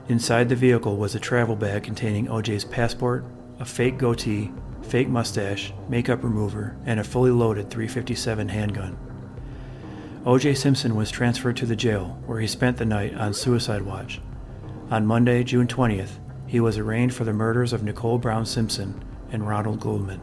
[0.09, 3.24] Inside the vehicle was a travel bag containing OJ's passport,
[3.59, 8.96] a fake goatee, fake mustache, makeup remover, and a fully loaded 357 handgun.
[10.24, 14.20] OJ Simpson was transferred to the jail, where he spent the night on suicide watch.
[14.90, 19.48] On Monday, June 20th, he was arraigned for the murders of Nicole Brown Simpson and
[19.48, 20.20] Ronald Goldman.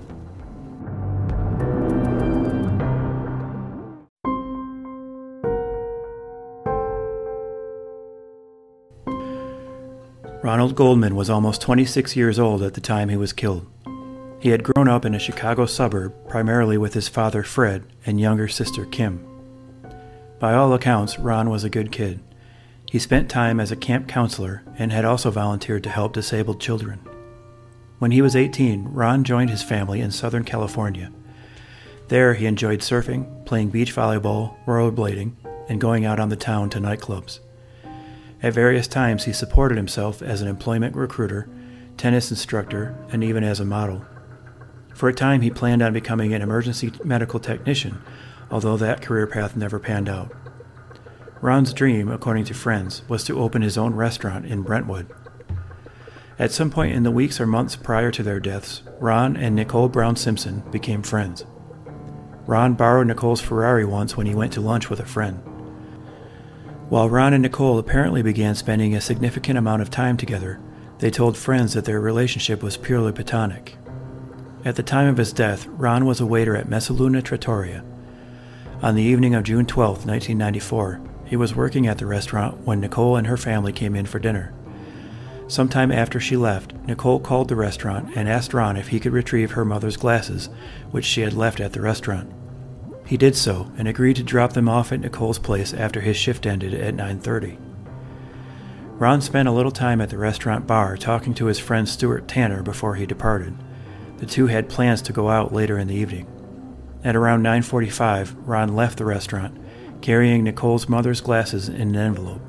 [10.43, 13.65] Ronald Goldman was almost 26 years old at the time he was killed.
[14.41, 18.49] He had grown up in a Chicago suburb primarily with his father Fred and younger
[18.49, 19.25] sister Kim.
[20.39, 22.19] By all accounts, Ron was a good kid.
[22.91, 26.99] He spent time as a camp counselor and had also volunteered to help disabled children.
[27.99, 31.09] When he was 18, Ron joined his family in Southern California.
[32.09, 35.35] There, he enjoyed surfing, playing beach volleyball, rollerblading,
[35.69, 37.39] and going out on the town to nightclubs.
[38.43, 41.47] At various times, he supported himself as an employment recruiter,
[41.95, 44.05] tennis instructor, and even as a model.
[44.93, 48.01] For a time, he planned on becoming an emergency medical technician,
[48.51, 50.33] although that career path never panned out.
[51.41, 55.07] Ron's dream, according to friends, was to open his own restaurant in Brentwood.
[56.37, 59.87] At some point in the weeks or months prior to their deaths, Ron and Nicole
[59.87, 61.45] Brown Simpson became friends.
[62.45, 65.41] Ron borrowed Nicole's Ferrari once when he went to lunch with a friend.
[66.89, 70.59] While Ron and Nicole apparently began spending a significant amount of time together,
[70.99, 73.77] they told friends that their relationship was purely platonic.
[74.65, 77.83] At the time of his death, Ron was a waiter at Mezzaluna Trattoria.
[78.81, 83.15] On the evening of June 12, 1994, he was working at the restaurant when Nicole
[83.15, 84.53] and her family came in for dinner.
[85.47, 89.51] Sometime after she left, Nicole called the restaurant and asked Ron if he could retrieve
[89.51, 90.49] her mother's glasses,
[90.91, 92.31] which she had left at the restaurant.
[93.13, 96.47] He did so and agreed to drop them off at Nicole's place after his shift
[96.47, 97.59] ended at 9:30.
[98.97, 102.63] Ron spent a little time at the restaurant bar talking to his friend Stuart Tanner
[102.63, 103.53] before he departed.
[104.17, 106.25] The two had plans to go out later in the evening.
[107.03, 109.59] At around 9:45, Ron left the restaurant,
[110.01, 112.41] carrying Nicole's mother's glasses in an envelope.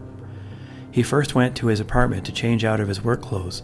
[0.90, 3.62] He first went to his apartment to change out of his work clothes.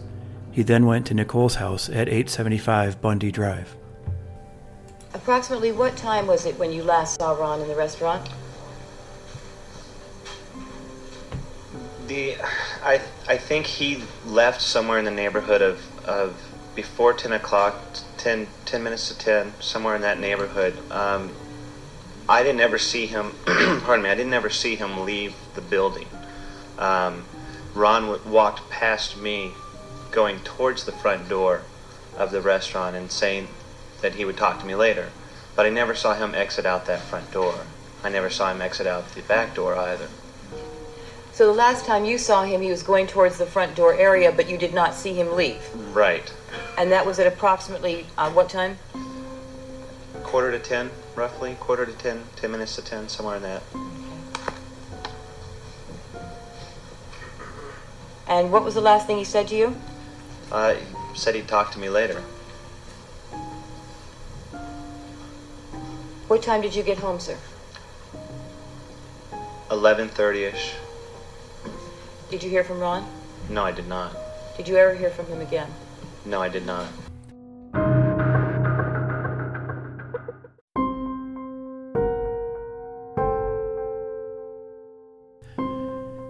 [0.51, 3.75] He then went to Nicole's house at 875 Bundy Drive.
[5.13, 8.29] Approximately what time was it when you last saw Ron in the restaurant?
[12.07, 12.37] The,
[12.83, 16.35] I, I think he left somewhere in the neighborhood of, of
[16.75, 17.75] before 10 o'clock,
[18.17, 20.77] 10, 10 minutes to 10, somewhere in that neighborhood.
[20.89, 21.31] Um,
[22.29, 26.07] I didn't ever see him, pardon me, I didn't ever see him leave the building.
[26.77, 27.25] Um,
[27.75, 29.51] Ron walked past me
[30.11, 31.63] going towards the front door
[32.17, 33.47] of the restaurant and saying
[34.01, 35.09] that he would talk to me later.
[35.55, 37.55] But I never saw him exit out that front door.
[38.03, 40.07] I never saw him exit out the back door either.
[41.33, 44.31] So the last time you saw him, he was going towards the front door area,
[44.31, 45.61] but you did not see him leave.
[45.95, 46.31] Right.
[46.77, 48.77] And that was at approximately uh, what time?
[50.23, 51.55] Quarter to 10, roughly.
[51.59, 53.63] Quarter to 10, 10 minutes to 10, somewhere in that.
[58.27, 59.75] And what was the last thing he said to you?
[60.51, 62.23] Uh, he said he'd talk to me later.
[66.31, 67.37] What time did you get home, sir?
[69.69, 70.75] 11.30ish.
[72.29, 73.05] Did you hear from Ron?
[73.49, 74.15] No, I did not.
[74.55, 75.69] Did you ever hear from him again?
[76.23, 76.87] No, I did not.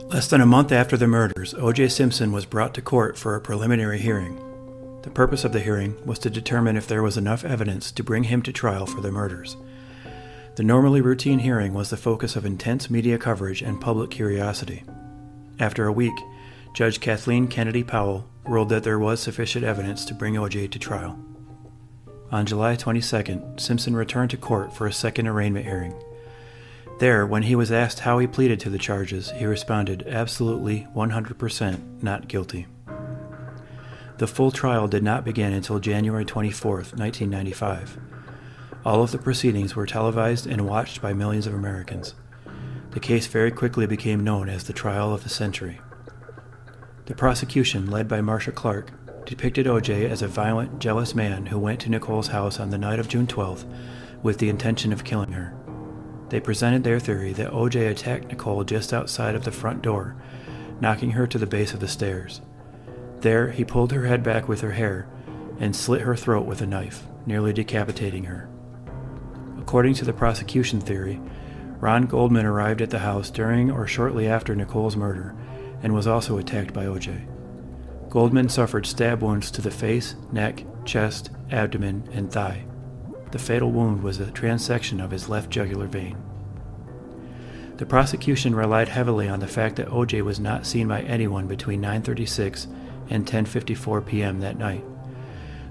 [0.10, 1.90] Less than a month after the murders, O.J.
[1.90, 4.42] Simpson was brought to court for a preliminary hearing.
[5.04, 8.24] The purpose of the hearing was to determine if there was enough evidence to bring
[8.24, 9.58] him to trial for the murders.
[10.56, 14.84] The normally routine hearing was the focus of intense media coverage and public curiosity.
[15.60, 16.14] After a week,
[16.74, 20.68] Judge Kathleen Kennedy Powell ruled that there was sufficient evidence to bring O.J.
[20.68, 21.18] to trial.
[22.32, 25.94] On July 22nd, Simpson returned to court for a second arraignment hearing.
[27.00, 32.04] There, when he was asked how he pleaded to the charges, he responded, absolutely 100%
[32.04, 32.68] not guilty.
[34.18, 38.00] The full trial did not begin until January 24, 1995.
[38.84, 42.16] All of the proceedings were televised and watched by millions of Americans.
[42.92, 45.80] The case very quickly became known as the trial of the century.
[47.06, 48.92] The prosecution, led by Marcia Clark,
[49.26, 53.00] depicted OJ as a violent, jealous man who went to Nicole's house on the night
[53.00, 53.66] of June 12th
[54.24, 55.56] with the intention of killing her.
[56.30, 60.16] They presented their theory that OJ attacked Nicole just outside of the front door,
[60.80, 62.42] knocking her to the base of the stairs.
[63.20, 65.08] There, he pulled her head back with her hair
[65.60, 68.50] and slit her throat with a knife, nearly decapitating her.
[69.62, 71.22] According to the prosecution theory,
[71.80, 75.36] Ron Goldman arrived at the house during or shortly after Nicole's murder
[75.84, 77.28] and was also attacked by OJ.
[78.10, 82.66] Goldman suffered stab wounds to the face, neck, chest, abdomen, and thigh.
[83.32, 86.18] The fatal wound was a transection of his left jugular vein.
[87.78, 91.82] The prosecution relied heavily on the fact that OJ was not seen by anyone between
[91.82, 92.66] 9:36
[93.12, 94.40] and 10:54 p.m.
[94.40, 94.84] that night.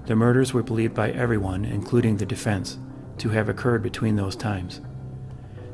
[0.05, 2.79] The murders were believed by everyone, including the defense,
[3.21, 4.81] to have occurred between those times.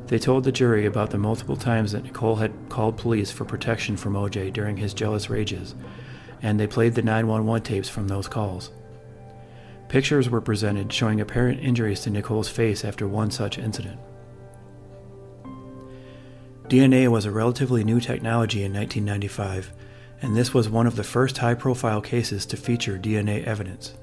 [0.06, 3.96] They told the jury about the multiple times that Nicole had called police for protection
[3.96, 5.74] from OJ during his jealous rages,
[6.42, 8.70] and they played the 911 tapes from those calls.
[9.88, 13.98] Pictures were presented showing apparent injuries to Nicole's face after one such incident.
[16.68, 19.72] DNA was a relatively new technology in 1995,
[20.20, 23.94] and this was one of the first high profile cases to feature DNA evidence.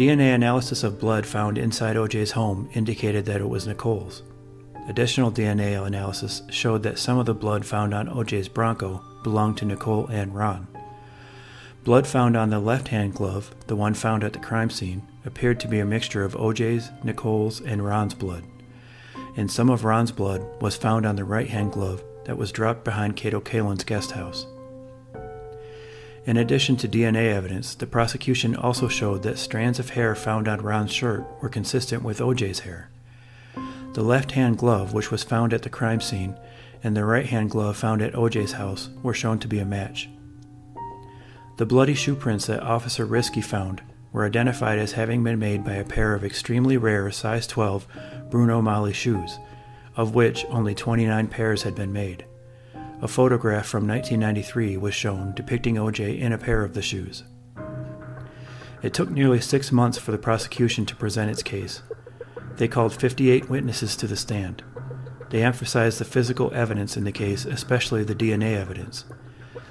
[0.00, 4.22] DNA analysis of blood found inside OJ's home indicated that it was Nicole's.
[4.88, 9.66] Additional DNA analysis showed that some of the blood found on OJ's Bronco belonged to
[9.66, 10.66] Nicole and Ron.
[11.84, 15.60] Blood found on the left hand glove, the one found at the crime scene, appeared
[15.60, 18.44] to be a mixture of OJ's, Nicole's, and Ron's blood.
[19.36, 22.84] And some of Ron's blood was found on the right hand glove that was dropped
[22.84, 24.46] behind Kato Kaelin's guest house.
[26.26, 30.60] In addition to DNA evidence, the prosecution also showed that strands of hair found on
[30.60, 32.90] Ron's shirt were consistent with OJ's hair.
[33.94, 36.38] The left hand glove, which was found at the crime scene,
[36.82, 40.08] and the right hand glove found at OJ's house were shown to be a match.
[41.56, 45.74] The bloody shoe prints that Officer Riske found were identified as having been made by
[45.74, 47.86] a pair of extremely rare size 12
[48.30, 49.38] Bruno Magli shoes,
[49.96, 52.24] of which only 29 pairs had been made.
[53.02, 57.24] A photograph from 1993 was shown depicting OJ in a pair of the shoes.
[58.82, 61.82] It took nearly six months for the prosecution to present its case.
[62.56, 64.62] They called 58 witnesses to the stand.
[65.30, 69.06] They emphasized the physical evidence in the case, especially the DNA evidence.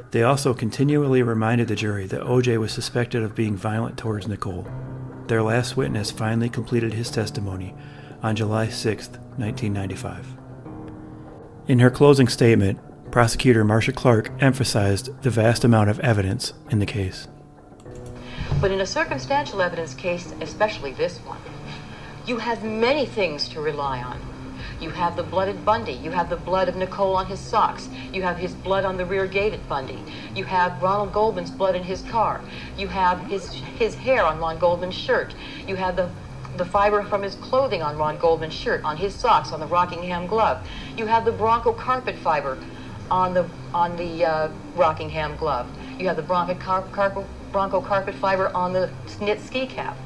[0.10, 4.68] They also continually reminded the jury that OJ was suspected of being violent towards Nicole.
[5.28, 7.76] Their last witness finally completed his testimony
[8.24, 10.36] on July 6, 1995.
[11.68, 12.80] In her closing statement,
[13.12, 17.28] Prosecutor Marcia Clark emphasized the vast amount of evidence in the case.
[18.62, 21.42] But in a circumstantial evidence case, especially this one,
[22.28, 24.22] you have many things to rely on.
[24.80, 25.94] You have the blood at Bundy.
[25.94, 27.90] You have the blood of Nicole on his socks.
[28.14, 30.04] You have his blood on the rear gate at Bundy.
[30.36, 32.42] You have Ronald Goldman's blood in his car.
[32.78, 35.34] You have his his hair on Ron Goldman's shirt.
[35.68, 36.10] You have the
[36.58, 40.28] the fiber from his clothing on Ron Goldman's shirt, on his socks, on the Rockingham
[40.28, 40.68] glove.
[40.98, 42.58] You have the Bronco carpet fiber
[43.12, 45.68] on the on the uh, Rockingham glove.
[46.00, 48.90] You have the Bronco, car, car, Bronco carpet fiber on the
[49.20, 49.98] knit ski cap.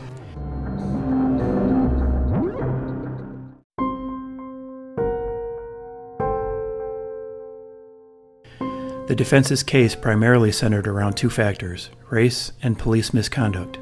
[9.07, 13.77] The defense's case primarily centered around two factors race and police misconduct.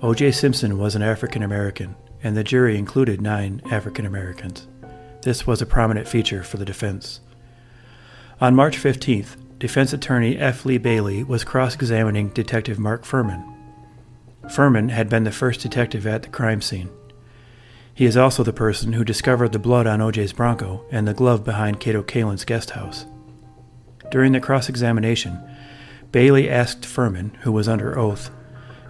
[0.00, 0.32] O.J.
[0.32, 4.66] Simpson was an African American, and the jury included nine African Americans.
[5.22, 7.20] This was a prominent feature for the defense.
[8.40, 10.64] On March 15th, defense attorney F.
[10.64, 13.42] Lee Bailey was cross examining Detective Mark Fuhrman.
[14.44, 16.88] Fuhrman had been the first detective at the crime scene.
[17.92, 21.42] He is also the person who discovered the blood on OJ's Bronco and the glove
[21.42, 23.06] behind Kato Kaelin's guest house.
[24.12, 25.40] During the cross examination,
[26.12, 28.30] Bailey asked Fuhrman, who was under oath,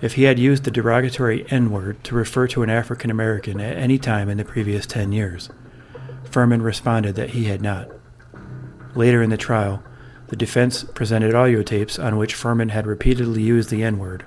[0.03, 3.79] if he had used the derogatory N word to refer to an African American at
[3.79, 5.49] any time in the previous 10 years.
[6.25, 7.89] Fuhrman responded that he had not.
[8.99, 9.81] Later in the trial,
[10.27, 14.25] the defense presented audio tapes on which Fuhrman had repeatedly used the N word.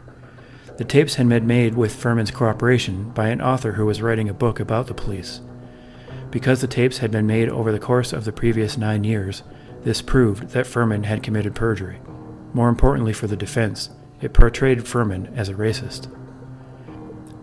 [0.77, 4.33] The tapes had been made with Fuhrman's cooperation by an author who was writing a
[4.33, 5.41] book about the police.
[6.29, 9.43] Because the tapes had been made over the course of the previous nine years,
[9.83, 11.99] this proved that Fuhrman had committed perjury.
[12.53, 13.89] More importantly for the defense,
[14.21, 16.09] it portrayed Fuhrman as a racist.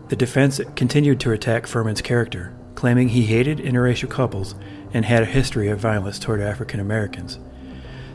[0.09, 4.55] The defense continued to attack Fuhrman's character, claiming he hated interracial couples
[4.93, 7.39] and had a history of violence toward African Americans.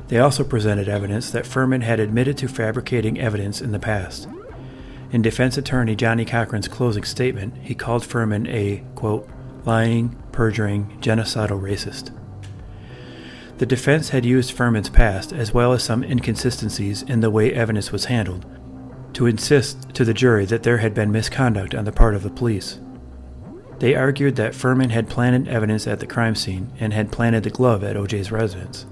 [0.08, 4.28] They also presented evidence that Fuhrman had admitted to fabricating evidence in the past.
[5.12, 9.30] In defense attorney Johnnie Cochran's closing statement, he called Fuhrman a, quote,
[9.66, 12.12] lying, perjuring, genocidal racist.
[13.60, 17.92] The defense had used Fuhrman's past, as well as some inconsistencies in the way evidence
[17.92, 18.46] was handled,
[19.14, 22.32] to insist to the jury that there had been misconduct on the part of the
[22.32, 22.80] police.
[23.84, 27.50] They argued that Fuhrman had planted evidence at the crime scene and had planted the
[27.50, 28.86] glove at OJ's residence.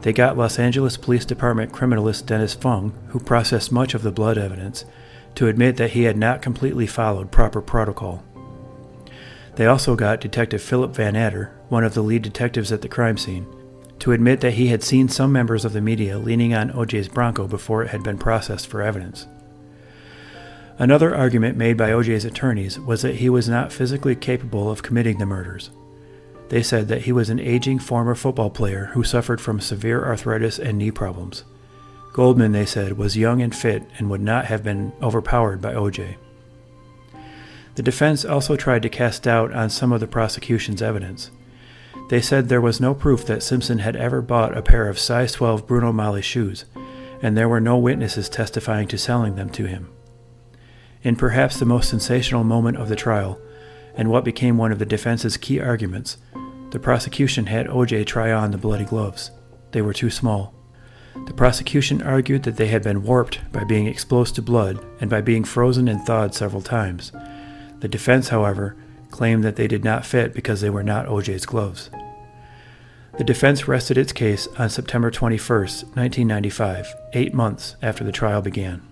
[0.00, 4.38] They got Los Angeles Police Department criminalist Dennis Fung, who processed much of the blood
[4.38, 4.86] evidence,
[5.34, 8.24] to admit that he had not completely followed proper protocol.
[9.56, 13.46] They also got Detective Philip Vannatter, one of the lead detectives at the crime scene,
[13.98, 17.46] to admit that he had seen some members of the media leaning on OJ's Bronco
[17.46, 19.26] before it had been processed for evidence.
[20.80, 25.18] Another argument made by OJ's attorneys was that he was not physically capable of committing
[25.18, 25.70] the murders.
[26.50, 30.58] They said that he was an aging former football player who suffered from severe arthritis
[30.58, 31.42] and knee problems.
[32.12, 36.16] Goldman, they said, was young and fit and would not have been overpowered by OJ.
[37.74, 41.30] The defense also tried to cast doubt on some of the prosecution's evidence.
[42.08, 45.32] They said there was no proof that Simpson had ever bought a pair of size
[45.32, 46.64] 12 Bruno Magli shoes,
[47.20, 49.90] and there were no witnesses testifying to selling them to him.
[51.02, 53.40] In perhaps the most sensational moment of the trial,
[53.94, 56.16] and what became one of the defense's key arguments,
[56.70, 59.30] the prosecution had OJ try on the bloody gloves.
[59.72, 60.54] They were too small.
[61.26, 65.20] The prosecution argued that they had been warped by being exposed to blood and by
[65.20, 67.12] being frozen and thawed several times.
[67.80, 68.76] The defense, however,
[69.10, 71.90] claimed that they did not fit because they were not OJ's gloves.
[73.18, 78.87] The defense rested its case on September 21, 1995, eight months after the trial began.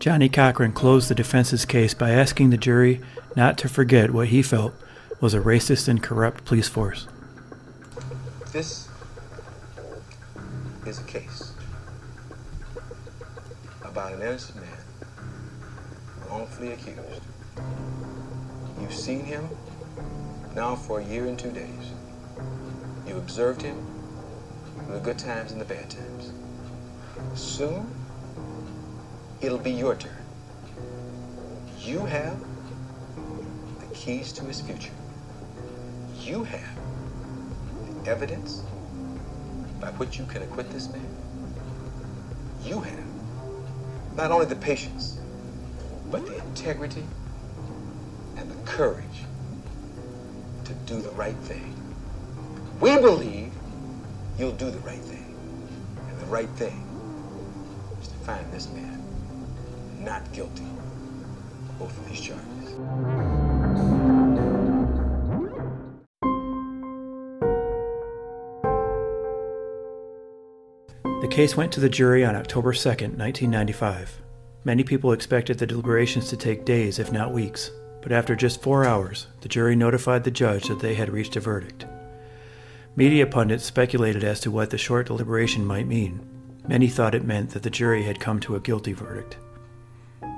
[0.00, 3.02] Johnnie Cochran closed the defense's case by asking the jury
[3.36, 4.72] not to forget what he felt
[5.20, 7.06] was a racist and corrupt police force.
[8.50, 8.88] This
[10.86, 11.52] is a case
[13.84, 14.78] about an innocent man
[16.30, 17.20] wrongfully accused.
[18.80, 19.50] You've seen him
[20.56, 21.92] now for a year and two days.
[23.06, 23.76] You've observed him
[24.78, 26.32] in the good times and the bad times.
[27.34, 27.99] Soon,
[29.40, 30.12] it'll be your turn.
[31.80, 32.38] You have
[33.80, 34.92] the keys to his future.
[36.20, 36.78] You have
[37.86, 38.62] the evidence
[39.80, 41.06] by which you can acquit this man.
[42.64, 43.04] You have
[44.16, 45.18] not only the patience,
[46.10, 47.04] but the integrity
[48.36, 49.24] and the courage
[50.64, 51.74] to do the right thing.
[52.80, 53.52] We believe
[54.38, 55.34] you'll do the right thing.
[56.08, 56.84] And the right thing
[58.00, 58.99] is to find this man
[60.00, 60.64] not guilty
[61.78, 62.46] both of these charges.
[71.20, 74.22] The case went to the jury on October 2, 1995.
[74.64, 77.70] Many people expected the deliberations to take days, if not weeks,
[78.02, 81.40] but after just four hours, the jury notified the judge that they had reached a
[81.40, 81.86] verdict.
[82.96, 86.20] Media pundits speculated as to what the short deliberation might mean.
[86.66, 89.36] Many thought it meant that the jury had come to a guilty verdict.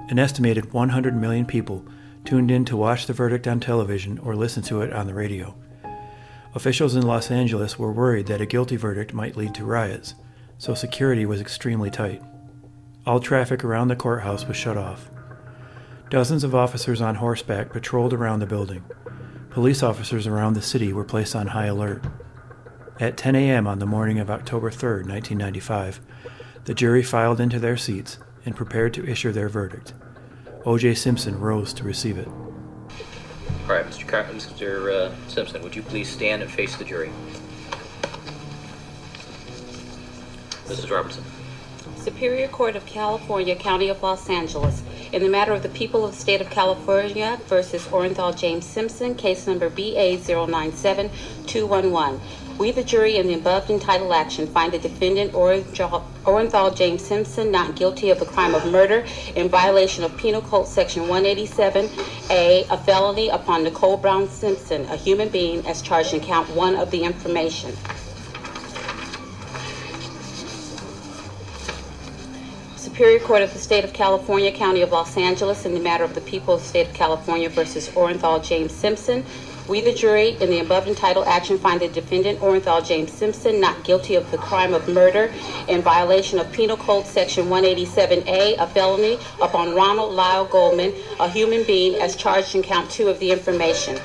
[0.08, 1.84] An estimated 100 million people
[2.24, 5.54] tuned in to watch the verdict on television or listen to it on the radio.
[6.54, 10.14] Officials in Los Angeles were worried that a guilty verdict might lead to riots,
[10.58, 12.22] so security was extremely tight.
[13.06, 15.10] All traffic around the courthouse was shut off.
[16.10, 18.84] Dozens of officers on horseback patrolled around the building.
[19.50, 22.04] Police officers around the city were placed on high alert.
[23.00, 23.66] At 10 a.m.
[23.66, 26.00] on the morning of October 3, 1995,
[26.64, 29.94] the jury filed into their seats and prepared to issue their verdict.
[30.64, 30.94] O.J.
[30.94, 32.28] Simpson rose to receive it.
[32.28, 34.06] All right, Mr.
[34.06, 34.92] Car- Mr.
[34.92, 37.10] Uh, Simpson, would you please stand and face the jury?
[40.66, 40.90] Mrs.
[40.90, 41.24] Robertson.
[41.96, 44.82] Superior Court of California, County of Los Angeles,
[45.12, 49.14] in the matter of the people of the state of California versus Orenthal James Simpson,
[49.14, 52.20] case number BA097211.
[52.62, 57.74] We, the jury, in the above entitled action, find the defendant Orenthal James Simpson not
[57.74, 59.04] guilty of the crime of murder
[59.34, 65.28] in violation of Penal Code Section 187A, a felony upon Nicole Brown Simpson, a human
[65.28, 67.76] being, as charged in count one of the information.
[72.76, 76.14] Superior Court of the State of California, County of Los Angeles, in the matter of
[76.14, 79.24] the people of the State of California versus Orenthal James Simpson.
[79.68, 83.84] We, the jury, in the above entitled action, find the defendant Orenthal James Simpson not
[83.84, 85.32] guilty of the crime of murder
[85.68, 91.62] in violation of Penal Code Section 187A, a felony upon Ronald Lyle Goldman, a human
[91.62, 94.00] being, as charged in count two of the information.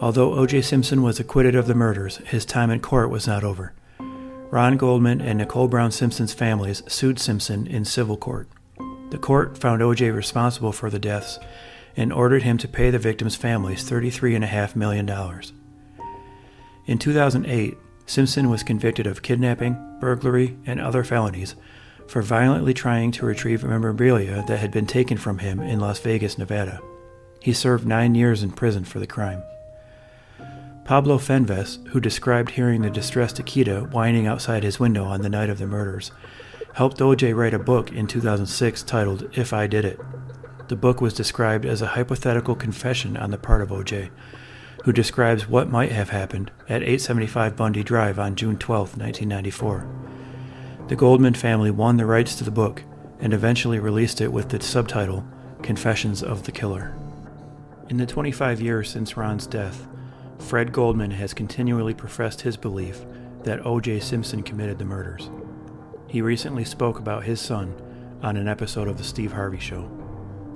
[0.00, 0.62] Although O.J.
[0.62, 3.72] Simpson was acquitted of the murders, his time in court was not over.
[4.52, 8.50] Ron Goldman and Nicole Brown Simpson's families sued Simpson in civil court.
[9.08, 10.10] The court found O.J.
[10.10, 11.38] responsible for the deaths
[11.96, 15.08] and ordered him to pay the victims' families $33.5 million.
[16.84, 21.56] In 2008, Simpson was convicted of kidnapping, burglary, and other felonies
[22.06, 26.36] for violently trying to retrieve memorabilia that had been taken from him in Las Vegas,
[26.36, 26.78] Nevada.
[27.40, 29.42] He served nine years in prison for the crime.
[30.92, 35.48] Pablo Fenves, who described hearing the distressed Akita whining outside his window on the night
[35.48, 36.12] of the murders,
[36.74, 39.98] helped OJ write a book in 2006 titled If I Did It.
[40.68, 44.10] The book was described as a hypothetical confession on the part of OJ,
[44.84, 49.86] who describes what might have happened at 875 Bundy Drive on June 12, 1994.
[50.88, 52.82] The Goldman family won the rights to the book
[53.18, 55.24] and eventually released it with the subtitle
[55.62, 56.94] Confessions of the Killer.
[57.88, 59.86] In the 25 years since Ron's death,
[60.42, 63.06] Fred Goldman has continually professed his belief
[63.44, 64.00] that O.J.
[64.00, 65.30] Simpson committed the murders.
[66.08, 67.74] He recently spoke about his son
[68.22, 69.88] on an episode of The Steve Harvey Show.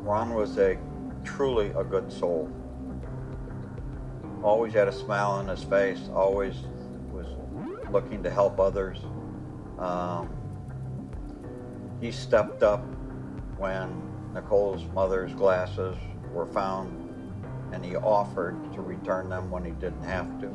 [0.03, 0.77] Ron was a
[1.25, 2.51] truly a good soul.
[4.43, 6.57] always had a smile on his face, always
[7.11, 7.27] was
[7.91, 8.99] looking to help others.
[9.79, 10.29] Um,
[12.01, 12.85] he stepped up
[13.57, 14.03] when
[14.35, 15.97] Nicole's mother's glasses
[16.33, 17.06] were found
[17.73, 20.51] and he offered to return them when he didn't have to.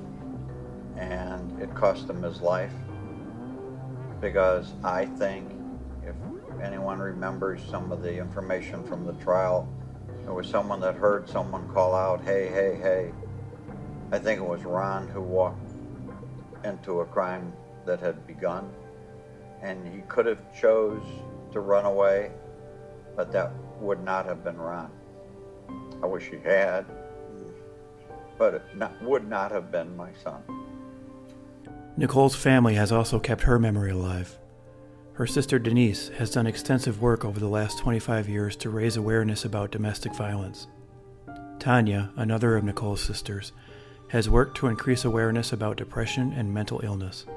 [0.97, 2.74] And it cost him his life
[4.22, 5.51] because I think
[6.03, 6.16] if
[6.62, 9.68] anyone remembers some of the information from the trial,
[10.24, 13.12] there was someone that heard someone call out, hey, hey, hey.
[14.12, 15.72] I think it was Ron who walked
[16.64, 17.51] into a crime
[17.86, 18.72] that had begun.
[19.64, 21.03] And he could have chose
[21.51, 22.32] to run away,
[23.16, 24.91] but that would not have been Ron.
[26.03, 26.86] I wish he had,
[28.42, 30.42] but it not, would not have been my son.
[31.96, 34.39] Nicole's family has also kept her memory alive.
[35.14, 39.46] Her sister Denise has done extensive work over the last 25 years to raise awareness
[39.46, 40.66] about domestic violence.
[41.60, 43.52] Tanya, another of Nicole's sisters,
[44.08, 47.28] has worked to increase awareness about depression and mental illness.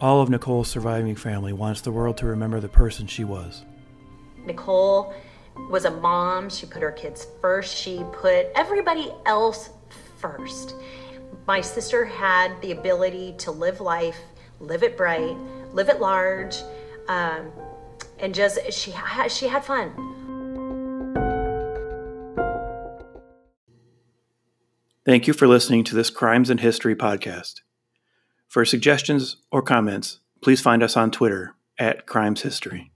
[0.00, 3.64] All of Nicole's surviving family wants the world to remember the person she was.
[4.46, 5.12] Nicole
[5.70, 6.48] was a mom.
[6.48, 7.76] She put her kids first.
[7.76, 9.70] She put everybody else
[10.18, 10.74] first.
[11.46, 14.18] My sister had the ability to live life,
[14.60, 15.36] live it bright,
[15.72, 16.56] live it large,
[17.08, 17.50] um,
[18.18, 19.92] and just she had she had fun.
[25.06, 27.62] Thank you for listening to this Crimes and History podcast.
[28.46, 32.92] For suggestions or comments, please find us on Twitter at Crimes History.